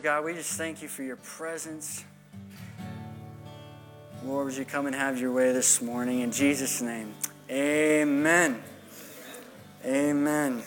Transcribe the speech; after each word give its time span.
God, 0.00 0.24
we 0.24 0.34
just 0.34 0.52
thank 0.52 0.80
you 0.80 0.86
for 0.86 1.02
your 1.02 1.16
presence. 1.16 2.04
Lord, 4.24 4.46
would 4.46 4.56
you 4.56 4.64
come 4.64 4.86
and 4.86 4.94
have 4.94 5.20
your 5.20 5.32
way 5.32 5.52
this 5.52 5.82
morning? 5.82 6.20
In 6.20 6.30
Jesus' 6.30 6.80
name, 6.80 7.14
amen. 7.50 8.62
Amen. 9.84 10.62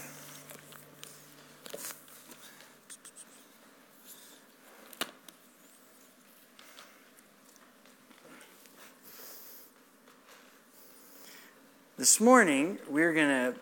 This 11.98 12.20
morning, 12.20 12.80
we're 12.90 13.14
gonna 13.14 13.54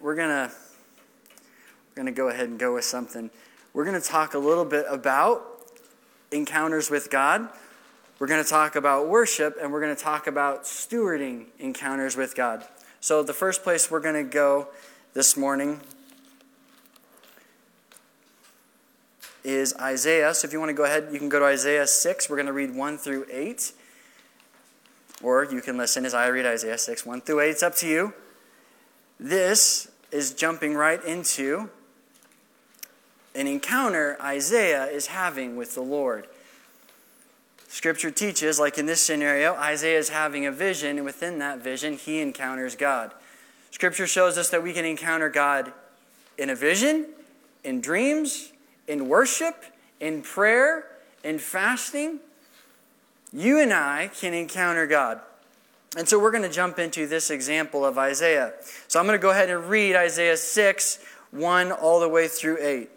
we're 0.00 0.16
gonna 0.16 0.50
we're 1.90 2.02
gonna 2.02 2.10
go 2.10 2.28
ahead 2.28 2.48
and 2.48 2.58
go 2.58 2.74
with 2.74 2.84
something. 2.84 3.30
We're 3.74 3.84
gonna 3.84 4.00
talk 4.00 4.34
a 4.34 4.38
little 4.38 4.64
bit 4.64 4.84
about 4.88 5.44
encounters 6.30 6.90
with 6.90 7.10
God. 7.10 7.48
We're 8.18 8.26
gonna 8.26 8.44
talk 8.44 8.76
about 8.76 9.08
worship, 9.08 9.56
and 9.60 9.72
we're 9.72 9.80
gonna 9.80 9.96
talk 9.96 10.26
about 10.26 10.64
stewarding 10.64 11.46
encounters 11.58 12.16
with 12.16 12.34
God. 12.34 12.66
So, 13.00 13.22
the 13.22 13.34
first 13.34 13.62
place 13.62 13.90
we're 13.90 14.00
gonna 14.00 14.24
go 14.24 14.68
this 15.14 15.36
morning 15.36 15.80
is 19.44 19.74
Isaiah. 19.80 20.34
So, 20.34 20.46
if 20.46 20.52
you 20.52 20.60
want 20.60 20.68
to 20.70 20.74
go 20.74 20.84
ahead, 20.84 21.08
you 21.10 21.18
can 21.18 21.28
go 21.28 21.38
to 21.38 21.46
Isaiah 21.46 21.86
6. 21.86 22.30
We're 22.30 22.36
going 22.36 22.46
to 22.46 22.52
read 22.52 22.74
1 22.74 22.98
through 22.98 23.26
8. 23.30 23.72
Or 25.22 25.44
you 25.44 25.60
can 25.60 25.76
listen 25.76 26.04
as 26.04 26.14
I 26.14 26.26
read 26.28 26.46
Isaiah 26.46 26.78
6, 26.78 27.06
1 27.06 27.20
through 27.22 27.40
8. 27.40 27.50
It's 27.50 27.62
up 27.62 27.74
to 27.76 27.88
you. 27.88 28.14
This 29.18 29.88
is 30.10 30.32
jumping 30.32 30.74
right 30.74 31.02
into 31.04 31.70
an 33.34 33.46
encounter 33.46 34.16
Isaiah 34.20 34.86
is 34.86 35.08
having 35.08 35.56
with 35.56 35.74
the 35.74 35.82
Lord. 35.82 36.26
Scripture 37.68 38.10
teaches, 38.10 38.60
like 38.60 38.76
in 38.76 38.84
this 38.84 39.00
scenario, 39.00 39.54
Isaiah 39.54 39.98
is 39.98 40.10
having 40.10 40.44
a 40.44 40.52
vision, 40.52 40.98
and 40.98 41.06
within 41.06 41.38
that 41.38 41.60
vision, 41.60 41.96
he 41.96 42.20
encounters 42.20 42.76
God. 42.76 43.12
Scripture 43.70 44.06
shows 44.06 44.36
us 44.36 44.50
that 44.50 44.62
we 44.62 44.74
can 44.74 44.84
encounter 44.84 45.30
God 45.30 45.72
in 46.36 46.50
a 46.50 46.54
vision, 46.54 47.06
in 47.64 47.80
dreams, 47.80 48.52
in 48.86 49.08
worship, 49.08 49.64
in 50.00 50.20
prayer, 50.20 50.86
in 51.24 51.38
fasting. 51.38 52.20
You 53.32 53.58
and 53.58 53.72
I 53.72 54.10
can 54.14 54.34
encounter 54.34 54.86
God. 54.86 55.20
And 55.96 56.06
so 56.08 56.18
we're 56.18 56.30
going 56.30 56.42
to 56.42 56.50
jump 56.50 56.78
into 56.78 57.06
this 57.06 57.30
example 57.30 57.84
of 57.84 57.96
Isaiah. 57.96 58.52
So 58.88 59.00
I'm 59.00 59.06
going 59.06 59.18
to 59.18 59.22
go 59.22 59.30
ahead 59.30 59.48
and 59.48 59.68
read 59.68 59.96
Isaiah 59.96 60.36
6, 60.36 60.98
1 61.30 61.72
all 61.72 62.00
the 62.00 62.08
way 62.08 62.28
through 62.28 62.58
8. 62.60 62.90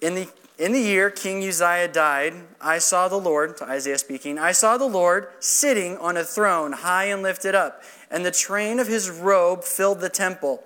In 0.00 0.14
the, 0.14 0.28
in 0.58 0.72
the 0.72 0.80
year 0.80 1.10
King 1.10 1.46
Uzziah 1.46 1.88
died, 1.88 2.34
I 2.60 2.78
saw 2.78 3.08
the 3.08 3.16
Lord, 3.16 3.60
Isaiah 3.60 3.98
speaking, 3.98 4.38
I 4.38 4.52
saw 4.52 4.78
the 4.78 4.86
Lord 4.86 5.28
sitting 5.40 5.96
on 5.98 6.16
a 6.16 6.24
throne 6.24 6.72
high 6.72 7.06
and 7.06 7.22
lifted 7.22 7.54
up, 7.54 7.82
and 8.10 8.24
the 8.24 8.30
train 8.30 8.78
of 8.78 8.86
his 8.86 9.10
robe 9.10 9.64
filled 9.64 10.00
the 10.00 10.08
temple. 10.08 10.62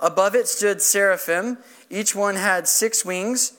Above 0.00 0.34
it 0.34 0.46
stood 0.46 0.82
seraphim. 0.82 1.58
Each 1.90 2.14
one 2.14 2.36
had 2.36 2.68
six 2.68 3.04
wings. 3.04 3.54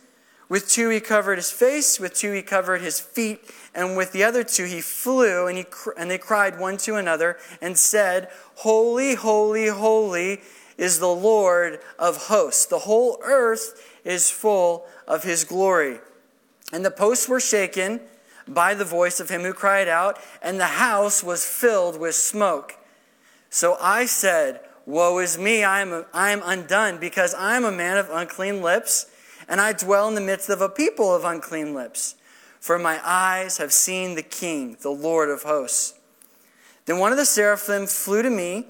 With 0.47 0.69
two 0.69 0.89
he 0.89 0.99
covered 0.99 1.37
his 1.37 1.51
face, 1.51 1.99
with 1.99 2.13
two 2.13 2.31
he 2.31 2.41
covered 2.41 2.81
his 2.81 2.99
feet, 2.99 3.41
and 3.75 3.97
with 3.97 4.13
the 4.13 4.23
other 4.23 4.43
two 4.43 4.65
he 4.65 4.81
flew, 4.81 5.47
and, 5.47 5.57
he, 5.57 5.65
and 5.97 6.09
they 6.09 6.17
cried 6.17 6.59
one 6.59 6.77
to 6.77 6.95
another 6.95 7.37
and 7.61 7.77
said, 7.77 8.29
Holy, 8.55 9.15
holy, 9.15 9.67
holy 9.67 10.41
is 10.79 10.99
the 10.99 11.07
Lord 11.07 11.79
of 11.99 12.27
hosts. 12.27 12.65
The 12.65 12.79
whole 12.79 13.19
earth 13.23 13.99
is 14.03 14.31
full 14.31 14.85
of 15.07 15.23
his 15.23 15.43
glory. 15.43 15.99
And 16.73 16.83
the 16.83 16.91
posts 16.91 17.29
were 17.29 17.39
shaken 17.39 17.99
by 18.47 18.73
the 18.73 18.85
voice 18.85 19.19
of 19.19 19.29
him 19.29 19.41
who 19.41 19.53
cried 19.53 19.87
out, 19.87 20.17
and 20.41 20.59
the 20.59 20.65
house 20.65 21.23
was 21.23 21.45
filled 21.45 21.99
with 21.99 22.15
smoke. 22.15 22.77
So 23.51 23.77
I 23.79 24.05
said, 24.05 24.61
Woe 24.85 25.19
is 25.19 25.37
me, 25.37 25.63
I 25.63 25.81
am, 25.81 26.05
I 26.13 26.31
am 26.31 26.41
undone, 26.43 26.97
because 26.99 27.35
I 27.35 27.55
am 27.55 27.65
a 27.65 27.71
man 27.71 27.97
of 27.97 28.09
unclean 28.09 28.63
lips 28.63 29.05
and 29.49 29.59
I 29.59 29.73
dwell 29.73 30.07
in 30.07 30.15
the 30.15 30.21
midst 30.21 30.49
of 30.49 30.61
a 30.61 30.69
people 30.69 31.13
of 31.13 31.25
unclean 31.25 31.73
lips. 31.73 32.15
For 32.59 32.77
my 32.77 33.01
eyes 33.03 33.57
have 33.57 33.73
seen 33.73 34.15
the 34.15 34.21
King, 34.21 34.77
the 34.81 34.91
Lord 34.91 35.29
of 35.29 35.41
hosts. 35.41 35.95
Then 36.85 36.99
one 36.99 37.11
of 37.11 37.17
the 37.17 37.25
seraphim 37.25 37.87
flew 37.87 38.21
to 38.21 38.29
me, 38.29 38.67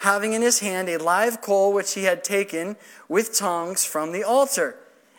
having 0.00 0.32
in 0.32 0.42
his 0.42 0.60
hand 0.60 0.88
a 0.88 0.96
live 0.96 1.40
coal 1.40 1.72
which 1.72 1.94
he 1.94 2.04
had 2.04 2.22
taken 2.22 2.76
with 3.08 3.36
tongs 3.36 3.84
from 3.84 4.12
the 4.12 4.22
altar. 4.22 4.76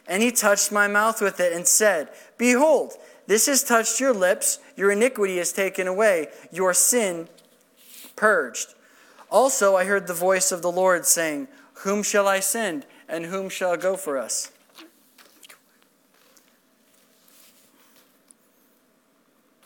And 0.07 0.23
he 0.23 0.31
touched 0.31 0.71
my 0.71 0.87
mouth 0.87 1.21
with 1.21 1.39
it 1.39 1.53
and 1.53 1.67
said, 1.67 2.09
Behold, 2.37 2.93
this 3.27 3.45
has 3.45 3.63
touched 3.63 3.99
your 3.99 4.13
lips, 4.13 4.59
your 4.75 4.91
iniquity 4.91 5.37
is 5.37 5.53
taken 5.53 5.87
away, 5.87 6.27
your 6.51 6.73
sin 6.73 7.27
purged. 8.15 8.73
Also 9.29 9.75
I 9.75 9.85
heard 9.85 10.07
the 10.07 10.13
voice 10.13 10.51
of 10.51 10.61
the 10.61 10.71
Lord 10.71 11.05
saying, 11.05 11.47
Whom 11.83 12.01
shall 12.01 12.27
I 12.27 12.39
send, 12.39 12.85
and 13.07 13.25
whom 13.25 13.49
shall 13.49 13.77
go 13.77 13.95
for 13.95 14.17
us? 14.17 14.51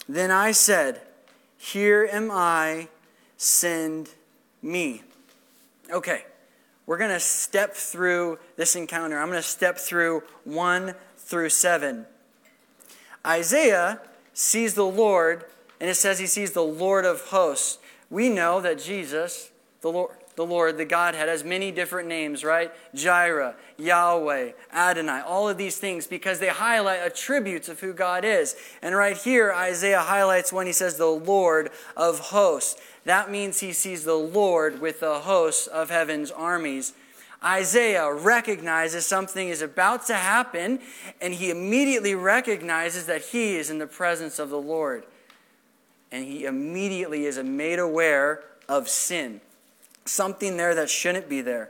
Then 0.09 0.31
I 0.31 0.51
said, 0.51 1.01
Here 1.57 2.07
am 2.11 2.29
I, 2.29 2.89
send 3.37 4.09
me. 4.63 5.03
Okay, 5.91 6.25
we're 6.85 6.97
going 6.97 7.11
to 7.11 7.19
step 7.19 7.73
through 7.75 8.39
this 8.55 8.75
encounter. 8.75 9.19
I'm 9.19 9.29
going 9.29 9.41
to 9.41 9.47
step 9.47 9.77
through 9.77 10.23
1 10.45 10.95
through 11.17 11.49
7. 11.49 12.05
Isaiah 13.25 14.01
sees 14.33 14.73
the 14.73 14.85
Lord, 14.85 15.45
and 15.79 15.89
it 15.89 15.95
says 15.95 16.19
he 16.19 16.27
sees 16.27 16.51
the 16.51 16.63
Lord 16.63 17.05
of 17.05 17.21
hosts. 17.27 17.79
We 18.09 18.29
know 18.29 18.59
that 18.61 18.79
Jesus, 18.79 19.51
the 19.81 19.89
Lord, 19.89 20.11
the 20.35 20.45
Lord, 20.45 20.77
the 20.77 20.85
Godhead, 20.85 21.29
has 21.29 21.43
many 21.43 21.71
different 21.71 22.07
names, 22.07 22.43
right? 22.43 22.71
Jireh, 22.95 23.55
Yahweh, 23.77 24.51
Adonai, 24.73 25.21
all 25.21 25.47
of 25.47 25.57
these 25.57 25.77
things 25.77 26.07
because 26.07 26.39
they 26.39 26.47
highlight 26.47 27.01
attributes 27.01 27.69
of 27.69 27.79
who 27.79 27.93
God 27.93 28.25
is. 28.25 28.55
And 28.81 28.95
right 28.95 29.17
here, 29.17 29.53
Isaiah 29.53 30.01
highlights 30.01 30.51
when 30.51 30.65
he 30.65 30.73
says 30.73 30.97
the 30.97 31.05
Lord 31.05 31.69
of 31.95 32.19
hosts. 32.19 32.81
That 33.05 33.29
means 33.29 33.59
he 33.59 33.73
sees 33.73 34.05
the 34.05 34.15
Lord 34.15 34.81
with 34.81 34.99
the 34.99 35.19
hosts 35.19 35.67
of 35.67 35.89
heaven's 35.89 36.31
armies. 36.31 36.93
Isaiah 37.43 38.11
recognizes 38.11 39.05
something 39.05 39.49
is 39.49 39.61
about 39.61 40.05
to 40.07 40.15
happen, 40.15 40.79
and 41.21 41.33
he 41.33 41.51
immediately 41.51 42.15
recognizes 42.15 43.05
that 43.07 43.21
he 43.21 43.55
is 43.55 43.69
in 43.69 43.79
the 43.79 43.87
presence 43.87 44.39
of 44.39 44.49
the 44.49 44.61
Lord. 44.61 45.03
And 46.11 46.25
he 46.25 46.45
immediately 46.45 47.25
is 47.25 47.37
made 47.37 47.79
aware 47.79 48.43
of 48.69 48.87
sin 48.87 49.41
something 50.05 50.57
there 50.57 50.75
that 50.75 50.89
shouldn't 50.89 51.29
be 51.29 51.41
there. 51.41 51.69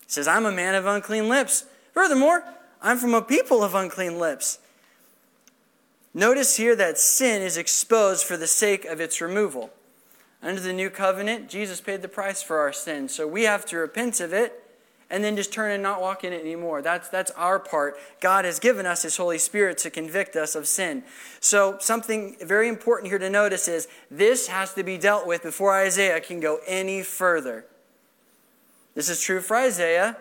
He 0.00 0.10
says, 0.10 0.28
I'm 0.28 0.46
a 0.46 0.52
man 0.52 0.74
of 0.74 0.86
unclean 0.86 1.28
lips. 1.28 1.64
Furthermore, 1.92 2.44
I'm 2.80 2.98
from 2.98 3.14
a 3.14 3.22
people 3.22 3.62
of 3.62 3.74
unclean 3.74 4.18
lips. 4.18 4.58
Notice 6.14 6.56
here 6.56 6.76
that 6.76 6.98
sin 6.98 7.40
is 7.42 7.56
exposed 7.56 8.24
for 8.24 8.36
the 8.36 8.46
sake 8.46 8.84
of 8.84 9.00
its 9.00 9.20
removal. 9.20 9.70
Under 10.42 10.60
the 10.60 10.72
new 10.72 10.90
covenant, 10.90 11.48
Jesus 11.48 11.80
paid 11.80 12.02
the 12.02 12.08
price 12.08 12.42
for 12.42 12.58
our 12.58 12.72
sin, 12.72 13.08
so 13.08 13.26
we 13.26 13.44
have 13.44 13.64
to 13.66 13.78
repent 13.78 14.20
of 14.20 14.32
it 14.32 14.61
and 15.12 15.22
then 15.22 15.36
just 15.36 15.52
turn 15.52 15.70
and 15.70 15.82
not 15.82 16.00
walk 16.00 16.24
in 16.24 16.32
it 16.32 16.40
anymore. 16.40 16.80
That's, 16.80 17.10
that's 17.10 17.30
our 17.32 17.58
part. 17.58 17.96
God 18.20 18.46
has 18.46 18.58
given 18.58 18.86
us 18.86 19.02
His 19.02 19.18
Holy 19.18 19.36
Spirit 19.36 19.76
to 19.78 19.90
convict 19.90 20.34
us 20.34 20.54
of 20.54 20.66
sin. 20.66 21.04
So, 21.38 21.76
something 21.80 22.36
very 22.40 22.66
important 22.66 23.10
here 23.10 23.18
to 23.18 23.28
notice 23.28 23.68
is 23.68 23.88
this 24.10 24.48
has 24.48 24.72
to 24.72 24.82
be 24.82 24.96
dealt 24.96 25.26
with 25.26 25.42
before 25.42 25.74
Isaiah 25.74 26.18
can 26.20 26.40
go 26.40 26.60
any 26.66 27.02
further. 27.02 27.66
This 28.94 29.10
is 29.10 29.20
true 29.20 29.40
for 29.40 29.56
Isaiah, 29.56 30.16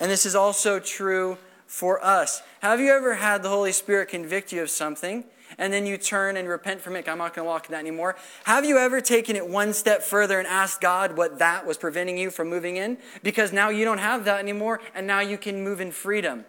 and 0.00 0.10
this 0.10 0.26
is 0.26 0.34
also 0.34 0.80
true 0.80 1.38
for 1.68 2.04
us. 2.04 2.42
Have 2.60 2.80
you 2.80 2.92
ever 2.92 3.14
had 3.14 3.44
the 3.44 3.48
Holy 3.48 3.72
Spirit 3.72 4.08
convict 4.08 4.52
you 4.52 4.62
of 4.62 4.70
something? 4.70 5.24
And 5.58 5.72
then 5.72 5.86
you 5.86 5.96
turn 5.96 6.36
and 6.36 6.48
repent 6.48 6.80
from 6.80 6.96
it. 6.96 7.08
I'm 7.08 7.18
not 7.18 7.34
going 7.34 7.44
to 7.44 7.48
walk 7.48 7.66
in 7.66 7.72
that 7.72 7.80
anymore. 7.80 8.16
Have 8.44 8.64
you 8.64 8.78
ever 8.78 9.00
taken 9.00 9.36
it 9.36 9.48
one 9.48 9.72
step 9.72 10.02
further 10.02 10.38
and 10.38 10.46
asked 10.46 10.80
God 10.80 11.16
what 11.16 11.38
that 11.38 11.66
was 11.66 11.76
preventing 11.76 12.18
you 12.18 12.30
from 12.30 12.48
moving 12.48 12.76
in? 12.76 12.98
Because 13.22 13.52
now 13.52 13.68
you 13.68 13.84
don't 13.84 13.98
have 13.98 14.24
that 14.24 14.40
anymore, 14.40 14.80
and 14.94 15.06
now 15.06 15.20
you 15.20 15.38
can 15.38 15.62
move 15.62 15.80
in 15.80 15.92
freedom. 15.92 16.44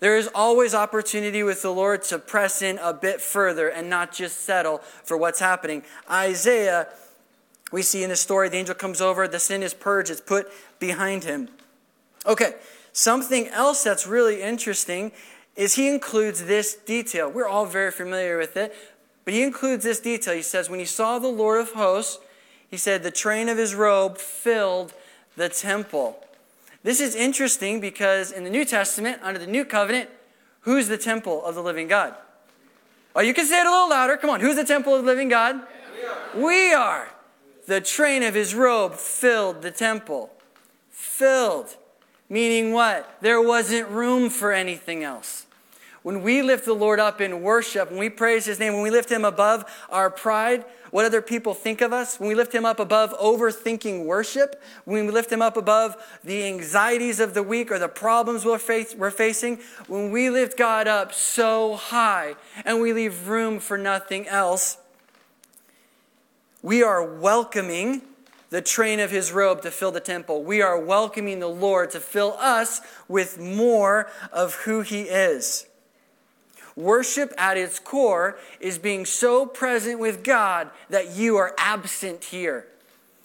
There 0.00 0.16
is 0.16 0.28
always 0.34 0.74
opportunity 0.74 1.42
with 1.42 1.60
the 1.60 1.70
Lord 1.70 2.02
to 2.04 2.18
press 2.18 2.62
in 2.62 2.78
a 2.78 2.94
bit 2.94 3.20
further 3.20 3.68
and 3.68 3.90
not 3.90 4.12
just 4.12 4.40
settle 4.40 4.78
for 4.78 5.16
what's 5.16 5.40
happening. 5.40 5.82
Isaiah, 6.10 6.88
we 7.70 7.82
see 7.82 8.02
in 8.02 8.08
the 8.08 8.16
story, 8.16 8.48
the 8.48 8.56
angel 8.56 8.74
comes 8.74 9.02
over, 9.02 9.28
the 9.28 9.38
sin 9.38 9.62
is 9.62 9.74
purged, 9.74 10.10
it's 10.10 10.22
put 10.22 10.48
behind 10.78 11.24
him. 11.24 11.50
Okay, 12.26 12.54
something 12.92 13.48
else 13.48 13.84
that's 13.84 14.06
really 14.06 14.40
interesting 14.42 15.12
is 15.60 15.74
he 15.74 15.88
includes 15.88 16.46
this 16.46 16.74
detail. 16.74 17.30
We're 17.30 17.46
all 17.46 17.66
very 17.66 17.90
familiar 17.90 18.38
with 18.38 18.56
it, 18.56 18.74
but 19.26 19.34
he 19.34 19.42
includes 19.42 19.84
this 19.84 20.00
detail. 20.00 20.34
He 20.34 20.40
says, 20.40 20.70
When 20.70 20.80
he 20.80 20.86
saw 20.86 21.18
the 21.18 21.28
Lord 21.28 21.60
of 21.60 21.72
hosts, 21.72 22.18
he 22.70 22.78
said, 22.78 23.02
the 23.02 23.10
train 23.10 23.50
of 23.50 23.58
his 23.58 23.74
robe 23.74 24.16
filled 24.16 24.94
the 25.36 25.50
temple. 25.50 26.24
This 26.82 26.98
is 26.98 27.14
interesting 27.14 27.78
because 27.78 28.32
in 28.32 28.44
the 28.44 28.50
New 28.50 28.64
Testament, 28.64 29.20
under 29.22 29.38
the 29.38 29.46
New 29.46 29.66
Covenant, 29.66 30.08
who's 30.62 30.88
the 30.88 30.96
temple 30.96 31.44
of 31.44 31.54
the 31.54 31.62
living 31.62 31.88
God? 31.88 32.14
Oh, 33.14 33.20
you 33.20 33.34
can 33.34 33.44
say 33.44 33.60
it 33.60 33.66
a 33.66 33.70
little 33.70 33.90
louder. 33.90 34.16
Come 34.16 34.30
on. 34.30 34.40
Who's 34.40 34.56
the 34.56 34.64
temple 34.64 34.94
of 34.94 35.02
the 35.02 35.06
living 35.06 35.28
God? 35.28 35.60
We 36.34 36.40
are. 36.40 36.42
We 36.42 36.72
are. 36.72 37.08
The 37.66 37.82
train 37.82 38.22
of 38.22 38.34
his 38.34 38.54
robe 38.54 38.94
filled 38.94 39.60
the 39.60 39.70
temple. 39.70 40.30
Filled. 40.88 41.76
Meaning 42.30 42.72
what? 42.72 43.18
There 43.20 43.42
wasn't 43.42 43.88
room 43.88 44.30
for 44.30 44.52
anything 44.52 45.04
else. 45.04 45.46
When 46.02 46.22
we 46.22 46.40
lift 46.40 46.64
the 46.64 46.72
Lord 46.72 46.98
up 46.98 47.20
in 47.20 47.42
worship, 47.42 47.90
when 47.90 48.00
we 48.00 48.08
praise 48.08 48.46
his 48.46 48.58
name, 48.58 48.72
when 48.72 48.82
we 48.82 48.90
lift 48.90 49.10
him 49.10 49.24
above 49.24 49.64
our 49.90 50.08
pride, 50.08 50.64
what 50.90 51.04
other 51.04 51.20
people 51.20 51.52
think 51.52 51.82
of 51.82 51.92
us, 51.92 52.18
when 52.18 52.28
we 52.28 52.34
lift 52.34 52.54
him 52.54 52.64
up 52.64 52.80
above 52.80 53.12
overthinking 53.18 54.06
worship, 54.06 54.60
when 54.84 55.06
we 55.06 55.12
lift 55.12 55.30
him 55.30 55.42
up 55.42 55.56
above 55.56 55.96
the 56.24 56.44
anxieties 56.44 57.20
of 57.20 57.34
the 57.34 57.42
week 57.42 57.70
or 57.70 57.78
the 57.78 57.88
problems 57.88 58.44
we're, 58.44 58.58
face, 58.58 58.94
we're 58.94 59.10
facing, 59.10 59.60
when 59.88 60.10
we 60.10 60.30
lift 60.30 60.56
God 60.56 60.88
up 60.88 61.12
so 61.12 61.76
high 61.76 62.34
and 62.64 62.80
we 62.80 62.92
leave 62.92 63.28
room 63.28 63.60
for 63.60 63.76
nothing 63.76 64.26
else, 64.26 64.78
we 66.62 66.82
are 66.82 67.04
welcoming 67.04 68.02
the 68.48 68.62
train 68.62 69.00
of 69.00 69.10
his 69.10 69.32
robe 69.32 69.62
to 69.62 69.70
fill 69.70 69.92
the 69.92 70.00
temple. 70.00 70.42
We 70.42 70.60
are 70.60 70.78
welcoming 70.78 71.38
the 71.38 71.46
Lord 71.46 71.90
to 71.92 72.00
fill 72.00 72.32
us 72.38 72.80
with 73.06 73.38
more 73.38 74.10
of 74.32 74.54
who 74.54 74.80
he 74.80 75.02
is. 75.02 75.66
Worship 76.76 77.32
at 77.36 77.56
its 77.56 77.78
core 77.78 78.38
is 78.60 78.78
being 78.78 79.04
so 79.04 79.46
present 79.46 79.98
with 79.98 80.22
God 80.24 80.70
that 80.88 81.16
you 81.16 81.36
are 81.36 81.54
absent 81.58 82.24
here. 82.24 82.66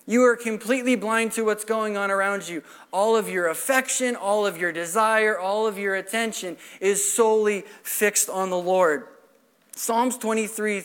You 0.08 0.24
are 0.24 0.36
completely 0.36 0.96
blind 0.96 1.32
to 1.34 1.44
what's 1.44 1.66
going 1.66 1.98
on 1.98 2.12
around 2.12 2.48
you. 2.48 2.64
All 2.92 3.16
of 3.16 3.28
your 3.28 3.48
affection, 3.48 4.16
all 4.16 4.46
of 4.46 4.58
your 4.58 4.72
desire, 4.72 5.38
all 5.38 5.66
of 5.66 5.80
your 5.80 5.96
attention 5.96 6.58
is 6.80 7.12
solely 7.12 7.62
fixed 7.82 8.30
on 8.30 8.52
the 8.52 8.58
Lord. 8.58 9.08
Psalms 9.76 10.18
23 10.18 10.84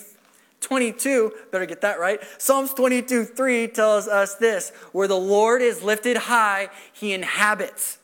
22, 0.61 1.33
better 1.51 1.65
get 1.65 1.81
that 1.81 1.99
right. 1.99 2.21
Psalms 2.37 2.75
22 2.75 3.25
3 3.25 3.69
tells 3.69 4.07
us 4.07 4.35
this 4.35 4.71
where 4.93 5.09
the 5.09 5.17
Lord 5.17 5.63
is 5.63 5.83
lifted 5.83 6.17
high, 6.17 6.69
he 6.93 7.13
inhabits, 7.13 7.99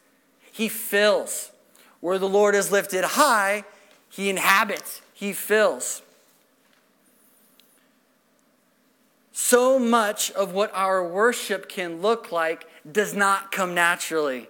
he 0.53 0.69
fills. 0.69 1.53
Where 2.01 2.19
the 2.19 2.29
Lord 2.29 2.55
is 2.55 2.71
lifted 2.71 3.05
high, 3.05 3.65
he 4.11 4.31
inhabits, 4.31 5.03
He 5.13 5.33
fills. 5.33 6.03
So 9.33 9.79
much 9.79 10.31
of 10.33 10.53
what 10.55 10.71
our 10.75 11.07
worship 11.07 11.69
can 11.69 12.01
look 12.01 12.33
like 12.33 12.67
does 12.91 13.15
not 13.15 13.53
come 13.53 13.75
naturally. 13.75 14.49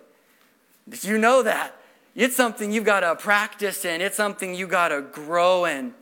You 1.02 1.18
know 1.18 1.42
that? 1.42 1.74
It's 2.14 2.36
something 2.36 2.72
you've 2.72 2.84
got 2.84 3.00
to 3.00 3.14
practice 3.16 3.84
in, 3.84 4.00
it's 4.00 4.16
something 4.16 4.54
you 4.54 4.66
got 4.66 4.88
to 4.88 5.02
grow 5.02 5.64
in. 5.64 5.92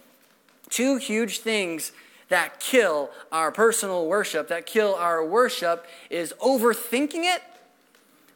Two 0.68 0.96
huge 0.96 1.38
things 1.38 1.92
that 2.28 2.60
kill 2.60 3.10
our 3.32 3.50
personal 3.50 4.06
worship, 4.06 4.48
that 4.48 4.66
kill 4.66 4.94
our 4.94 5.24
worship, 5.24 5.86
is 6.10 6.34
overthinking 6.40 7.24
it 7.24 7.42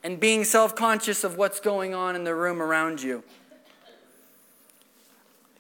and 0.03 0.19
being 0.19 0.45
self 0.45 0.75
conscious 0.75 1.25
of 1.25 1.37
what's 1.37 1.61
going 1.61 1.95
on 1.95 2.17
in 2.17 2.25
the 2.25 2.35
room 2.35 2.63
around 2.63 3.03
you. 3.03 3.23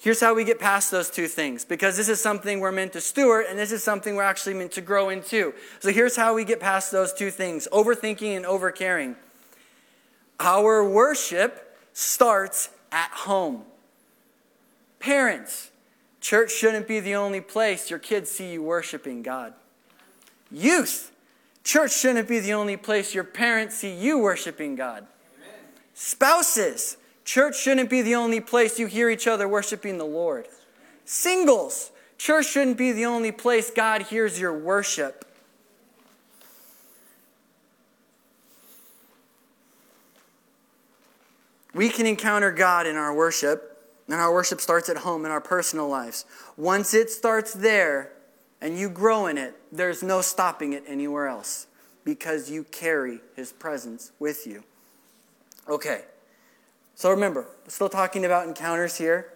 Here's 0.00 0.20
how 0.20 0.32
we 0.32 0.44
get 0.44 0.60
past 0.60 0.92
those 0.92 1.10
two 1.10 1.26
things 1.26 1.64
because 1.64 1.96
this 1.96 2.08
is 2.08 2.20
something 2.20 2.60
we're 2.60 2.70
meant 2.70 2.92
to 2.92 3.00
steward 3.00 3.46
and 3.48 3.58
this 3.58 3.72
is 3.72 3.82
something 3.82 4.14
we're 4.14 4.22
actually 4.22 4.54
meant 4.54 4.70
to 4.72 4.80
grow 4.80 5.08
into. 5.08 5.52
So 5.80 5.90
here's 5.90 6.14
how 6.14 6.34
we 6.34 6.44
get 6.44 6.60
past 6.60 6.92
those 6.92 7.12
two 7.12 7.32
things 7.32 7.66
overthinking 7.72 8.36
and 8.36 8.44
overcaring. 8.44 9.16
Our 10.38 10.88
worship 10.88 11.76
starts 11.92 12.70
at 12.92 13.10
home. 13.10 13.64
Parents, 15.00 15.72
church 16.20 16.52
shouldn't 16.52 16.86
be 16.86 17.00
the 17.00 17.16
only 17.16 17.40
place 17.40 17.90
your 17.90 17.98
kids 17.98 18.30
see 18.30 18.52
you 18.52 18.62
worshiping 18.62 19.22
God. 19.22 19.52
Youth, 20.52 21.10
church 21.64 21.92
shouldn't 21.92 22.28
be 22.28 22.38
the 22.38 22.52
only 22.52 22.76
place 22.76 23.16
your 23.16 23.24
parents 23.24 23.78
see 23.78 23.94
you 23.94 24.20
worshiping 24.20 24.76
God. 24.76 25.06
Amen. 25.36 25.58
Spouses, 25.94 26.97
Church 27.28 27.60
shouldn't 27.60 27.90
be 27.90 28.00
the 28.00 28.14
only 28.14 28.40
place 28.40 28.78
you 28.78 28.86
hear 28.86 29.10
each 29.10 29.26
other 29.26 29.46
worshiping 29.46 29.98
the 29.98 30.04
Lord. 30.06 30.48
Singles, 31.04 31.90
church 32.16 32.46
shouldn't 32.46 32.78
be 32.78 32.90
the 32.90 33.04
only 33.04 33.32
place 33.32 33.70
God 33.70 34.00
hears 34.00 34.40
your 34.40 34.58
worship. 34.58 35.26
We 41.74 41.90
can 41.90 42.06
encounter 42.06 42.50
God 42.50 42.86
in 42.86 42.96
our 42.96 43.12
worship, 43.12 43.78
and 44.06 44.14
our 44.14 44.32
worship 44.32 44.62
starts 44.62 44.88
at 44.88 44.96
home 44.96 45.26
in 45.26 45.30
our 45.30 45.42
personal 45.42 45.86
lives. 45.86 46.24
Once 46.56 46.94
it 46.94 47.10
starts 47.10 47.52
there 47.52 48.10
and 48.62 48.78
you 48.78 48.88
grow 48.88 49.26
in 49.26 49.36
it, 49.36 49.54
there's 49.70 50.02
no 50.02 50.22
stopping 50.22 50.72
it 50.72 50.82
anywhere 50.86 51.26
else 51.26 51.66
because 52.06 52.50
you 52.50 52.64
carry 52.64 53.20
His 53.36 53.52
presence 53.52 54.12
with 54.18 54.46
you. 54.46 54.64
Okay. 55.68 56.04
So 56.98 57.10
remember, 57.10 57.46
we're 57.64 57.70
still 57.70 57.88
talking 57.88 58.24
about 58.24 58.48
encounters 58.48 58.96
here. 58.96 59.32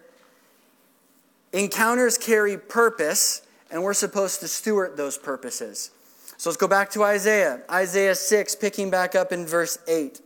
Encounters 1.53 2.17
carry 2.17 2.57
purpose, 2.57 3.41
and 3.71 3.81
we're 3.81 3.93
supposed 3.93 4.41
to 4.41 4.49
steward 4.49 4.97
those 4.97 5.17
purposes. 5.17 5.91
So 6.35 6.49
let's 6.49 6.57
go 6.57 6.67
back 6.67 6.89
to 6.91 7.03
Isaiah. 7.03 7.61
Isaiah 7.71 8.15
6, 8.15 8.55
picking 8.55 8.89
back 8.89 9.15
up 9.15 9.31
in 9.31 9.45
verse 9.45 9.77
8. 9.87 10.19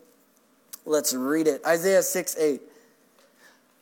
Let's 0.87 1.13
read 1.13 1.45
it. 1.45 1.63
Isaiah 1.63 2.01
6, 2.01 2.37
8. 2.39 2.59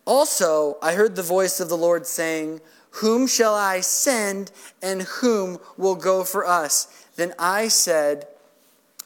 Also, 0.03 0.77
I 0.81 0.95
heard 0.95 1.15
the 1.15 1.23
voice 1.23 1.61
of 1.61 1.69
the 1.69 1.77
Lord 1.77 2.05
saying, 2.05 2.59
Whom 2.89 3.25
shall 3.25 3.55
I 3.55 3.79
send, 3.79 4.51
and 4.83 5.03
whom 5.03 5.59
will 5.77 5.95
go 5.95 6.25
for 6.25 6.45
us? 6.45 7.07
Then 7.15 7.33
I 7.39 7.69
said, 7.69 8.27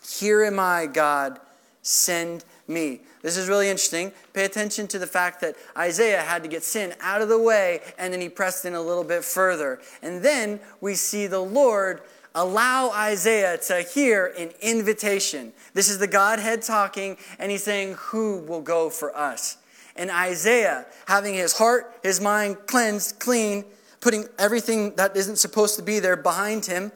Here 0.09 0.43
am 0.43 0.59
I, 0.59 0.87
God, 0.87 1.39
send 1.83 2.45
me. 2.67 3.01
This 3.21 3.35
is 3.35 3.49
really 3.49 3.69
interesting. 3.69 4.13
Pay 4.33 4.45
attention 4.45 4.87
to 4.87 4.99
the 4.99 5.07
fact 5.07 5.41
that 5.41 5.55
Isaiah 5.77 6.21
had 6.21 6.41
to 6.43 6.49
get 6.49 6.63
sin 6.63 6.93
out 7.01 7.21
of 7.21 7.29
the 7.29 7.39
way 7.39 7.81
and 7.97 8.13
then 8.13 8.21
he 8.21 8.29
pressed 8.29 8.63
in 8.65 8.73
a 8.73 8.81
little 8.81 9.03
bit 9.03 9.25
further. 9.25 9.79
And 10.01 10.23
then 10.23 10.59
we 10.79 10.95
see 10.95 11.27
the 11.27 11.39
Lord 11.39 12.01
allow 12.35 12.91
Isaiah 12.91 13.57
to 13.57 13.81
hear 13.81 14.33
an 14.37 14.51
invitation. 14.61 15.51
This 15.73 15.89
is 15.89 15.99
the 15.99 16.07
Godhead 16.07 16.61
talking, 16.61 17.17
and 17.37 17.51
he's 17.51 17.63
saying, 17.63 17.95
Who 17.99 18.39
will 18.39 18.61
go 18.61 18.89
for 18.89 19.15
us? 19.15 19.57
And 19.95 20.09
Isaiah, 20.09 20.85
having 21.07 21.33
his 21.33 21.57
heart, 21.57 21.93
his 22.03 22.21
mind 22.21 22.57
cleansed, 22.67 23.19
clean, 23.19 23.65
putting 23.99 24.25
everything 24.37 24.95
that 24.95 25.17
isn't 25.17 25.37
supposed 25.37 25.75
to 25.75 25.81
be 25.81 25.99
there 25.99 26.15
behind 26.15 26.65
him, 26.65 26.91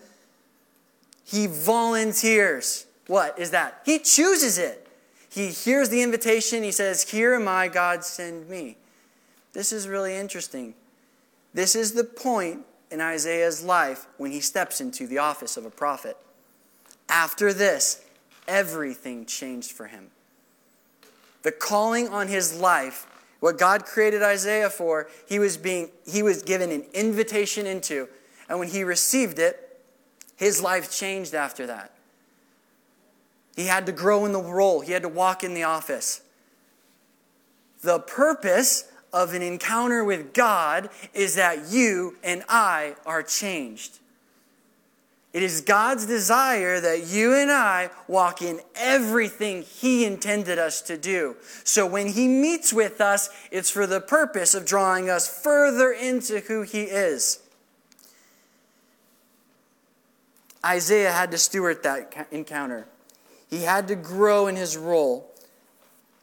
he 1.26 1.48
volunteers. 1.48 2.86
What 3.08 3.38
is 3.38 3.52
that? 3.52 3.82
He 3.86 4.00
chooses 4.00 4.58
it. 4.58 4.83
He 5.34 5.48
hears 5.48 5.90
the 5.90 6.04
invitation. 6.04 6.62
He 6.62 6.72
says, 6.72 7.10
Here 7.10 7.34
am 7.34 7.48
I, 7.48 7.68
God, 7.68 8.04
send 8.06 8.48
me. 8.48 8.78
This 9.54 9.74
is 9.74 9.88
really 9.88 10.16
interesting. 10.16 10.76
This 11.56 11.76
is 11.76 11.94
the 11.94 12.04
point 12.04 12.60
in 12.92 13.02
Isaiah's 13.02 13.64
life 13.64 14.06
when 14.18 14.32
he 14.32 14.40
steps 14.40 14.80
into 14.80 15.08
the 15.08 15.18
office 15.18 15.58
of 15.58 15.66
a 15.66 15.72
prophet. 15.72 16.18
After 17.10 17.52
this, 17.52 18.06
everything 18.48 19.26
changed 19.26 19.72
for 19.72 19.88
him. 19.88 20.12
The 21.42 21.52
calling 21.52 22.10
on 22.10 22.28
his 22.28 22.60
life, 22.60 23.08
what 23.40 23.58
God 23.58 23.86
created 23.86 24.22
Isaiah 24.22 24.70
for, 24.70 25.10
he 25.28 25.40
was 25.40 25.58
being 25.58 25.90
he 26.06 26.22
was 26.22 26.44
given 26.44 26.70
an 26.70 26.86
invitation 26.94 27.66
into. 27.66 28.08
And 28.48 28.60
when 28.60 28.70
he 28.70 28.84
received 28.84 29.40
it, 29.40 29.82
his 30.36 30.62
life 30.62 30.92
changed 30.92 31.34
after 31.34 31.66
that. 31.66 31.92
He 33.56 33.66
had 33.66 33.86
to 33.86 33.92
grow 33.92 34.26
in 34.26 34.32
the 34.32 34.42
role, 34.42 34.82
he 34.82 34.92
had 34.92 35.04
to 35.04 35.10
walk 35.10 35.44
in 35.44 35.54
the 35.54 35.64
office. 35.64 36.22
The 37.82 38.00
purpose 38.00 38.86
of 39.12 39.34
an 39.34 39.42
encounter 39.42 40.04
with 40.04 40.34
God 40.34 40.90
is 41.14 41.36
that 41.36 41.70
you 41.70 42.18
and 42.24 42.44
I 42.50 42.96
are 43.06 43.22
changed. 43.22 44.00
It 45.34 45.42
is 45.42 45.62
God's 45.62 46.06
desire 46.06 46.80
that 46.80 47.08
you 47.08 47.36
and 47.36 47.52
I 47.52 47.90
walk 48.08 48.44
in 48.44 48.62
everything 48.76 49.64
He 49.64 50.06
intended 50.06 50.60
us 50.60 50.80
to 50.84 50.96
do. 50.96 51.36
So 51.64 51.88
when 51.88 52.08
He 52.10 52.28
meets 52.28 52.72
with 52.72 53.02
us, 53.02 53.30
it's 53.52 53.72
for 53.72 53.88
the 53.88 54.00
purpose 54.00 54.54
of 54.54 54.66
drawing 54.66 55.10
us 55.10 55.42
further 55.42 55.92
into 55.92 56.40
who 56.42 56.62
He 56.62 56.84
is. 56.84 57.40
Isaiah 60.64 61.12
had 61.12 61.32
to 61.32 61.38
steward 61.40 61.82
that 61.84 62.28
encounter. 62.32 62.88
He 63.54 63.62
had 63.62 63.88
to 63.90 63.96
grow 63.96 64.48
in 64.48 64.56
his 64.56 64.76
role. 64.76 65.32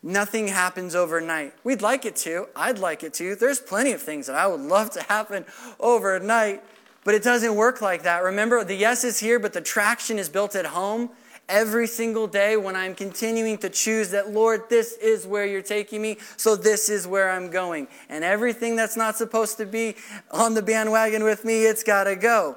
Nothing 0.02 0.49
happens 0.49 0.96
overnight. 0.96 1.54
We'd 1.62 1.80
like 1.80 2.04
it 2.04 2.16
to. 2.16 2.49
I'd 2.56 2.80
like 2.80 3.04
it 3.04 3.14
to. 3.14 3.37
There's 3.37 3.60
plenty 3.60 3.92
of 3.92 4.02
things 4.02 4.26
that 4.26 4.34
I 4.34 4.49
would 4.49 4.60
love 4.60 4.90
to 4.94 5.02
happen 5.04 5.44
overnight, 5.78 6.60
but 7.04 7.14
it 7.14 7.22
doesn't 7.22 7.54
work 7.54 7.80
like 7.80 8.02
that. 8.02 8.25
Remember, 8.25 8.64
the 8.64 8.75
yes 8.75 9.04
is 9.04 9.20
here, 9.20 9.38
but 9.38 9.52
the 9.52 9.60
traction 9.60 10.18
is 10.18 10.28
built 10.28 10.56
at 10.56 10.66
home. 10.66 11.10
every 11.49 11.87
single 11.87 12.26
day 12.26 12.56
when 12.56 12.75
I'm 12.75 12.96
continuing 12.96 13.58
to 13.58 13.70
choose 13.70 14.10
that, 14.10 14.30
Lord, 14.30 14.68
this 14.68 14.94
is 14.94 15.25
where 15.25 15.46
you're 15.46 15.62
taking 15.62 16.02
me, 16.02 16.18
so 16.37 16.56
this 16.56 16.88
is 16.88 17.06
where 17.06 17.30
I'm 17.30 17.49
going. 17.49 17.87
And 18.08 18.25
everything 18.25 18.75
that's 18.75 18.96
not 18.96 19.16
supposed 19.16 19.56
to 19.58 19.66
be 19.66 19.94
on 20.32 20.54
the 20.54 20.62
bandwagon 20.62 21.22
with 21.22 21.44
me, 21.44 21.64
it's 21.64 21.84
got 21.84 22.04
to 22.04 22.16
go. 22.16 22.56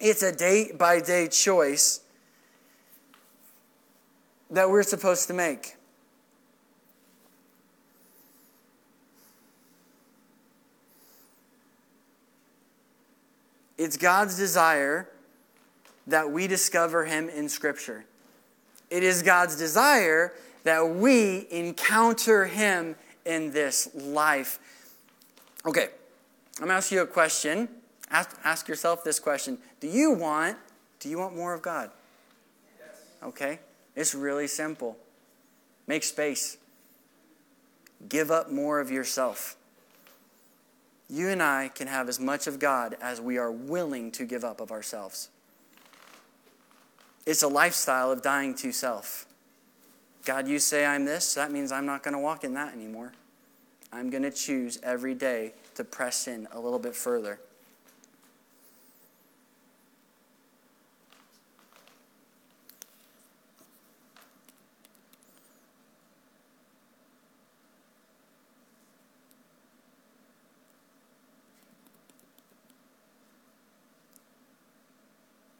It's 0.00 0.22
a 0.22 0.30
day 0.30 0.70
by 0.70 1.00
day 1.00 1.26
choice 1.26 2.02
that 4.50 4.70
we're 4.70 4.82
supposed 4.82 5.26
to 5.28 5.34
make. 5.34 5.76
It's 13.76 13.96
God's 13.96 14.36
desire 14.36 15.08
that 16.08 16.30
we 16.30 16.46
discover 16.46 17.04
Him 17.04 17.28
in 17.28 17.48
Scripture. 17.48 18.04
It 18.90 19.02
is 19.04 19.22
God's 19.22 19.56
desire 19.56 20.32
that 20.64 20.88
we 20.88 21.46
encounter 21.50 22.46
Him 22.46 22.96
in 23.24 23.52
this 23.52 23.88
life. 23.94 24.58
Okay, 25.64 25.88
I'm 26.56 26.66
going 26.66 26.68
to 26.68 26.74
ask 26.74 26.90
you 26.90 27.02
a 27.02 27.06
question. 27.06 27.68
Ask, 28.10 28.36
ask 28.42 28.68
yourself 28.68 29.04
this 29.04 29.20
question 29.20 29.58
Do 29.80 29.86
you 29.86 30.12
want, 30.12 30.56
do 30.98 31.08
you 31.08 31.18
want 31.18 31.36
more 31.36 31.54
of 31.54 31.62
God? 31.62 31.90
Yes. 32.80 33.00
Okay, 33.22 33.60
it's 33.98 34.14
really 34.14 34.46
simple. 34.46 34.96
Make 35.86 36.04
space. 36.04 36.56
Give 38.08 38.30
up 38.30 38.50
more 38.50 38.80
of 38.80 38.90
yourself 38.90 39.58
you 41.10 41.28
and 41.28 41.42
I 41.42 41.68
can 41.68 41.86
have 41.86 42.08
as 42.08 42.20
much 42.20 42.46
of 42.46 42.58
God 42.58 42.96
as 43.00 43.20
we 43.20 43.38
are 43.38 43.50
willing 43.50 44.10
to 44.12 44.24
give 44.24 44.44
up 44.44 44.60
of 44.60 44.70
ourselves. 44.70 45.30
It's 47.24 47.42
a 47.42 47.48
lifestyle 47.48 48.10
of 48.10 48.22
dying 48.22 48.54
to 48.56 48.72
self. 48.72 49.26
God, 50.24 50.46
you 50.46 50.58
say 50.58 50.84
I'm 50.84 51.06
this, 51.06 51.34
that 51.34 51.50
means 51.50 51.72
I'm 51.72 51.86
not 51.86 52.02
going 52.02 52.12
to 52.12 52.20
walk 52.20 52.44
in 52.44 52.54
that 52.54 52.74
anymore. 52.74 53.12
I'm 53.90 54.10
going 54.10 54.22
to 54.22 54.30
choose 54.30 54.78
every 54.82 55.14
day 55.14 55.54
to 55.74 55.84
press 55.84 56.28
in 56.28 56.46
a 56.52 56.60
little 56.60 56.78
bit 56.78 56.94
further. 56.94 57.40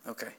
Okay. 0.06 0.32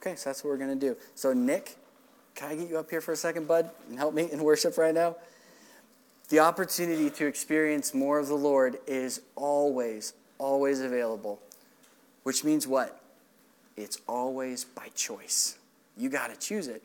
Okay, 0.00 0.16
so 0.16 0.30
that's 0.30 0.42
what 0.42 0.48
we're 0.50 0.56
going 0.56 0.78
to 0.78 0.86
do. 0.88 0.96
So, 1.14 1.34
Nick, 1.34 1.76
can 2.34 2.50
I 2.50 2.56
get 2.56 2.70
you 2.70 2.78
up 2.78 2.88
here 2.88 3.02
for 3.02 3.12
a 3.12 3.16
second, 3.16 3.46
bud, 3.46 3.70
and 3.90 3.98
help 3.98 4.14
me 4.14 4.30
in 4.32 4.42
worship 4.42 4.78
right 4.78 4.94
now? 4.94 5.16
The 6.30 6.38
opportunity 6.38 7.10
to 7.10 7.26
experience 7.26 7.92
more 7.92 8.18
of 8.18 8.28
the 8.28 8.36
Lord 8.36 8.78
is 8.86 9.20
always, 9.36 10.14
always 10.38 10.80
available. 10.80 11.38
Which 12.22 12.44
means 12.44 12.66
what? 12.66 12.98
It's 13.76 13.98
always 14.06 14.64
by 14.64 14.88
choice. 14.94 15.58
You 15.98 16.08
got 16.08 16.30
to 16.32 16.36
choose 16.36 16.66
it. 16.66 16.82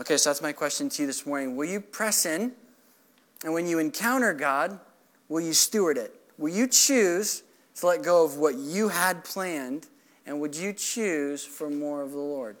Okay, 0.00 0.18
so 0.18 0.30
that's 0.30 0.42
my 0.42 0.52
question 0.52 0.90
to 0.90 1.02
you 1.02 1.06
this 1.06 1.24
morning. 1.24 1.56
Will 1.56 1.68
you 1.68 1.80
press 1.80 2.26
in? 2.26 2.52
And 3.42 3.54
when 3.54 3.66
you 3.66 3.78
encounter 3.78 4.34
God, 4.34 4.78
will 5.30 5.40
you 5.40 5.54
steward 5.54 5.96
it? 5.96 6.14
Will 6.36 6.52
you 6.52 6.66
choose 6.66 7.43
to 7.76 7.86
let 7.86 8.02
go 8.02 8.24
of 8.24 8.36
what 8.36 8.56
you 8.56 8.88
had 8.88 9.24
planned? 9.24 9.86
And 10.26 10.40
would 10.40 10.56
you 10.56 10.72
choose 10.72 11.44
for 11.44 11.68
more 11.68 12.02
of 12.02 12.12
the 12.12 12.18
Lord? 12.18 12.56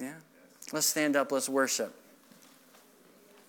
Yeah? 0.00 0.14
Let's 0.72 0.86
stand 0.86 1.16
up, 1.16 1.32
let's 1.32 1.48
worship. 1.48 1.94